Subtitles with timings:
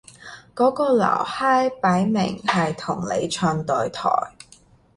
[0.55, 4.09] 嗰個撈閪擺明係同你唱對台